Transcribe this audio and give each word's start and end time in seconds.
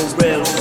real. 0.00 0.59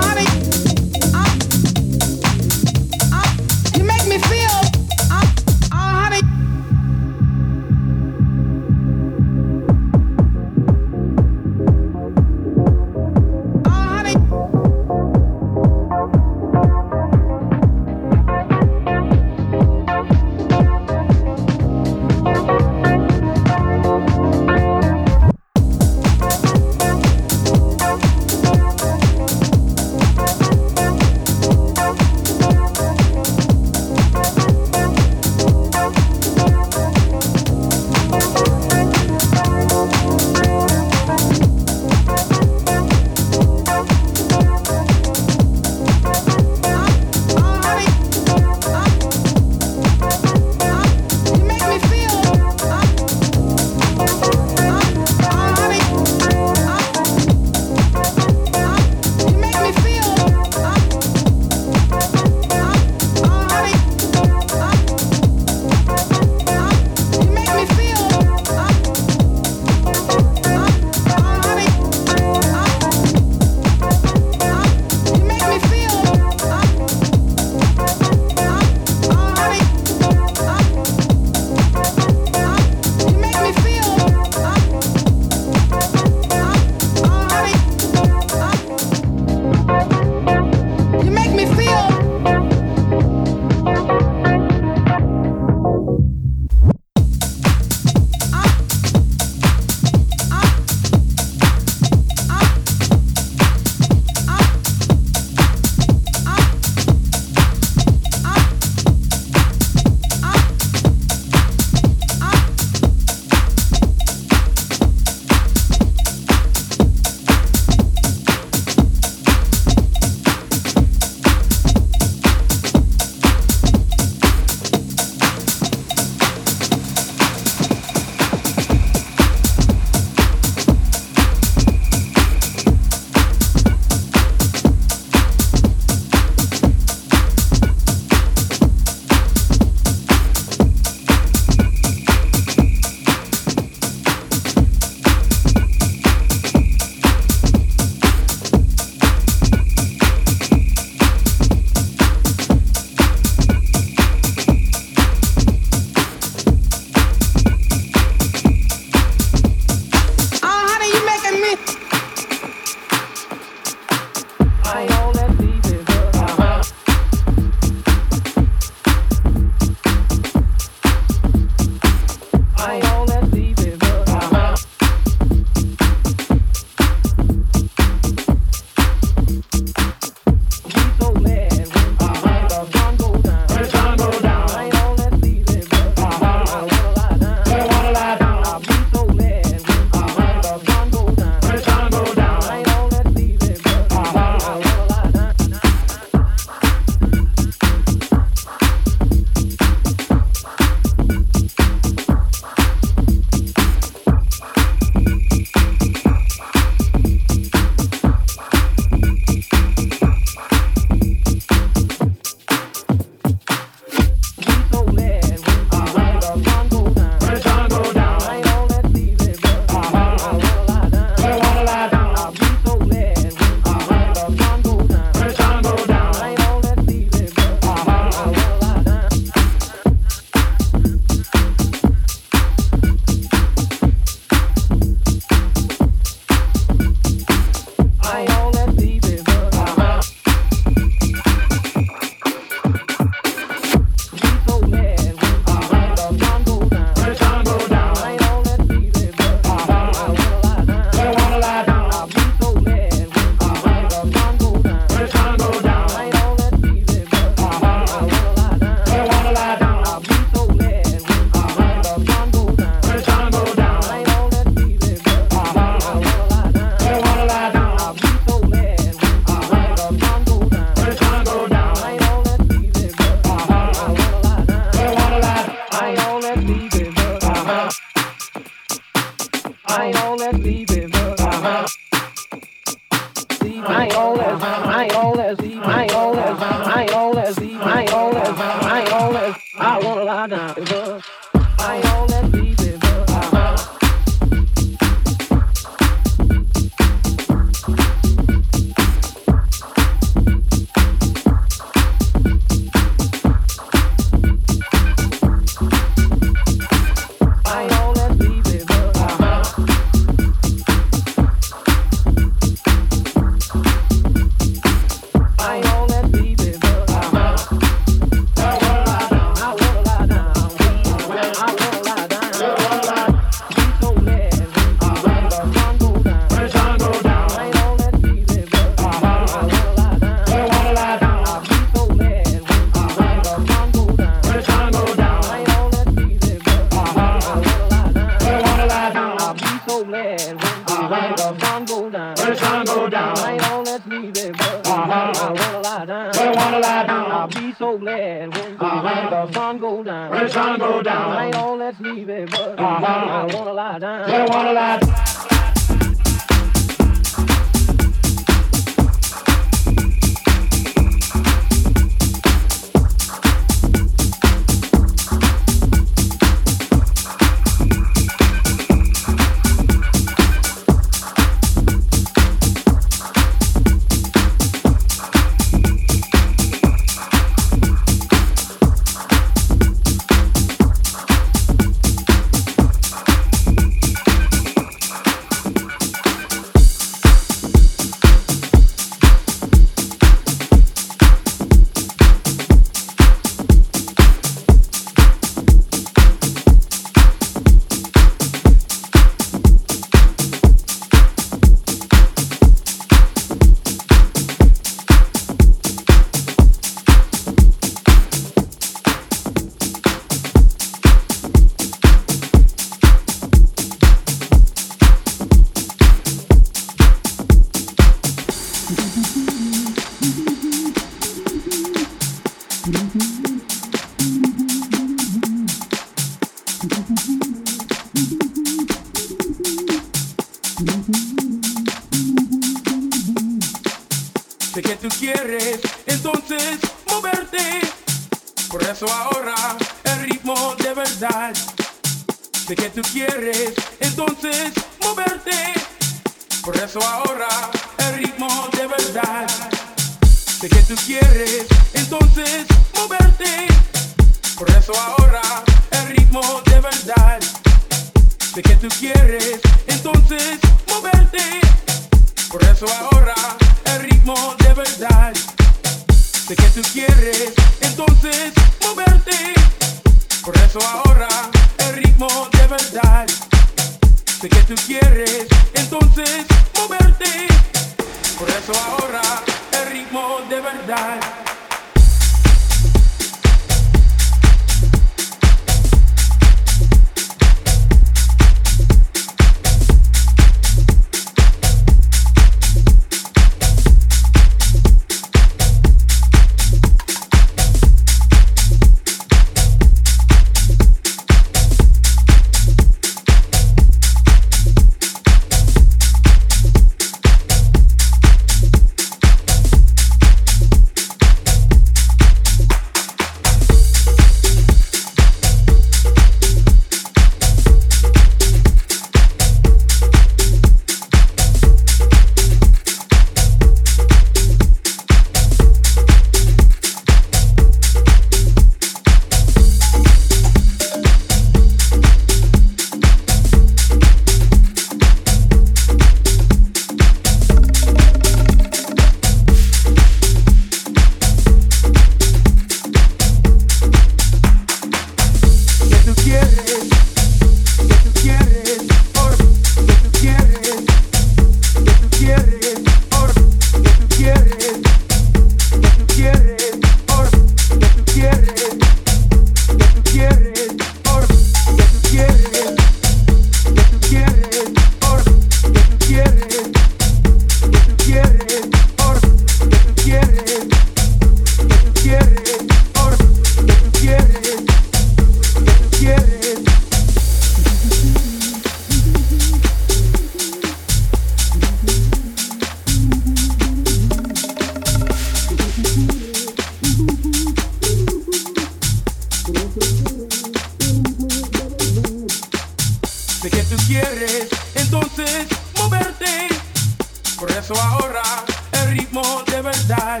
libertad. 599.62 600.00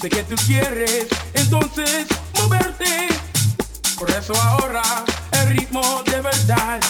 Sé 0.00 0.08
que 0.08 0.22
tú 0.24 0.34
quieres 0.46 1.06
entonces 1.34 2.06
moverte. 2.40 3.08
Por 3.98 4.10
eso 4.10 4.34
ahora 4.42 4.82
el 5.32 5.56
ritmo 5.56 6.02
de 6.04 6.20
verdad. 6.20 6.80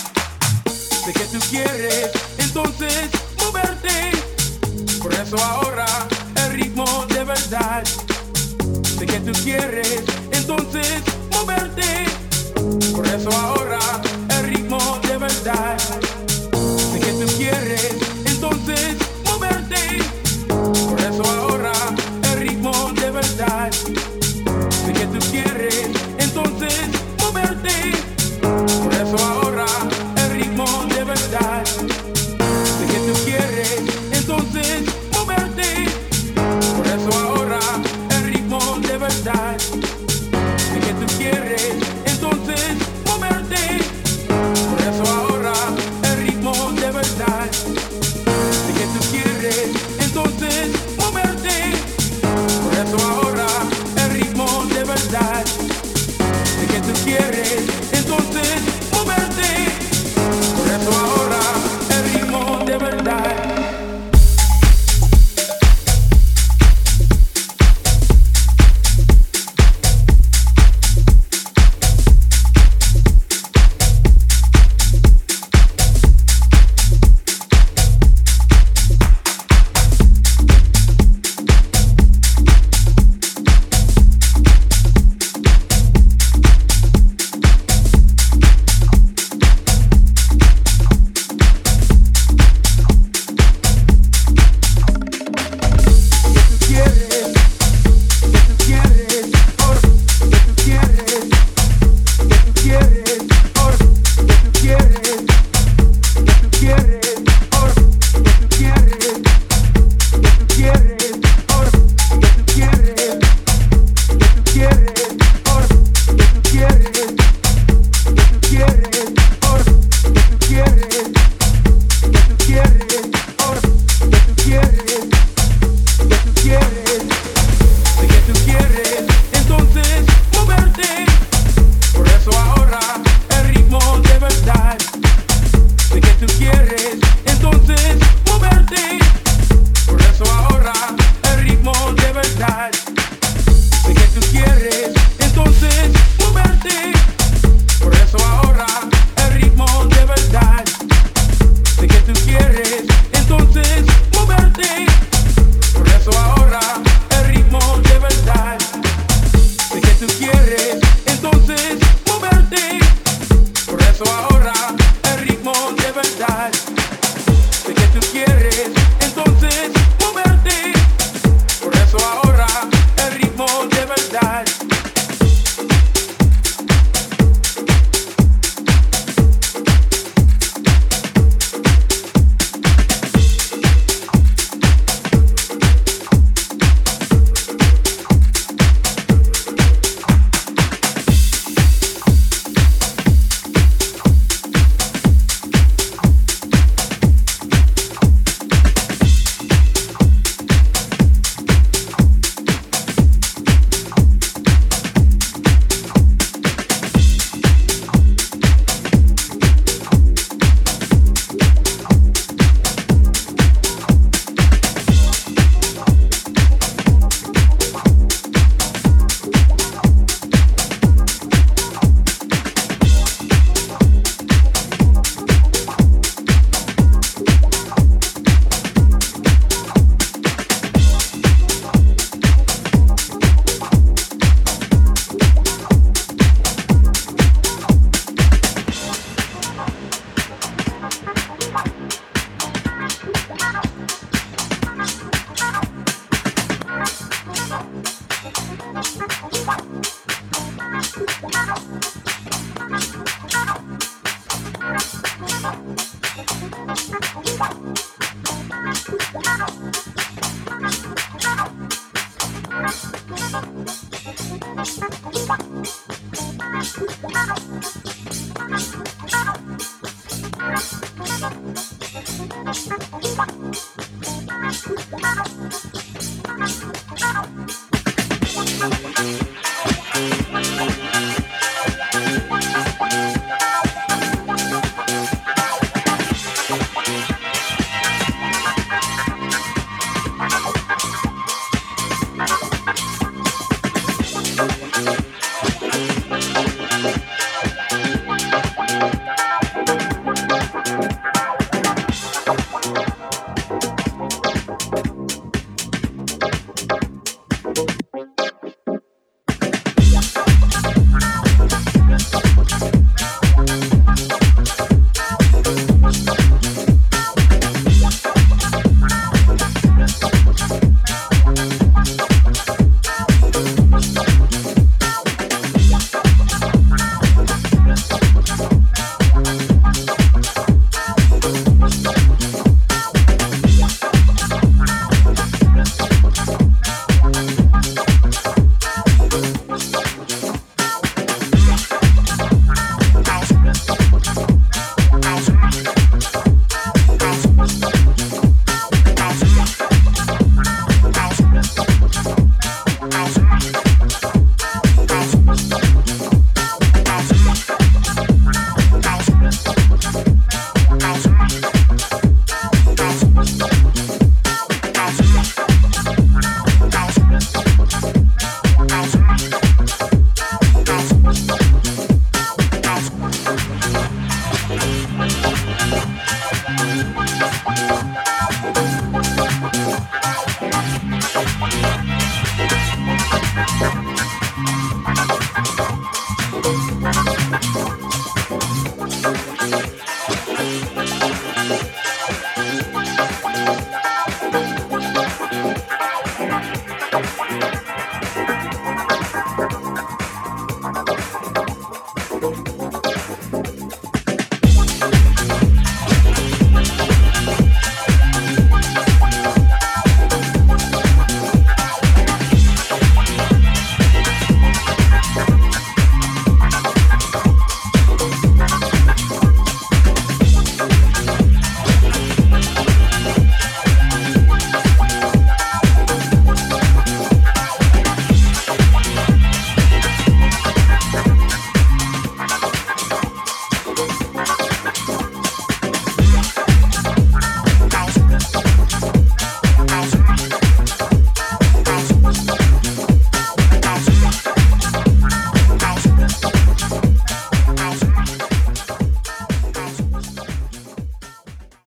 Sé 1.04 1.12
que 1.12 1.24
tú 1.24 1.38
quieres 1.50 2.10
entonces 2.38 3.08
moverte. 3.38 4.12
Por 5.02 5.14
eso 5.14 5.36
ahora 5.42 5.86
el 6.36 6.52
ritmo 6.52 7.06
de 7.08 7.24
verdad. 7.24 7.84
Sé 8.98 9.06
que 9.06 9.20
tú 9.20 9.32
quieres 9.42 10.02
entonces 10.32 11.02
moverte. 11.32 12.06
Por 12.94 13.06
eso 13.06 13.30
ahora 13.30 13.78